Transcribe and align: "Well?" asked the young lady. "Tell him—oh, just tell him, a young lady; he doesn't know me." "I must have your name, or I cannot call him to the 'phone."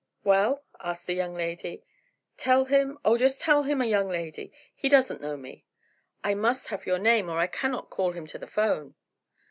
"Well?" 0.23 0.63
asked 0.79 1.05
the 1.05 1.13
young 1.13 1.35
lady. 1.35 1.83
"Tell 2.35 2.65
him—oh, 2.65 3.19
just 3.19 3.39
tell 3.39 3.61
him, 3.61 3.81
a 3.81 3.85
young 3.85 4.07
lady; 4.09 4.51
he 4.73 4.89
doesn't 4.89 5.21
know 5.21 5.37
me." 5.37 5.63
"I 6.23 6.33
must 6.33 6.69
have 6.69 6.87
your 6.87 6.97
name, 6.97 7.29
or 7.29 7.37
I 7.37 7.45
cannot 7.45 7.91
call 7.91 8.13
him 8.13 8.25
to 8.25 8.39
the 8.39 8.47
'phone." 8.47 8.95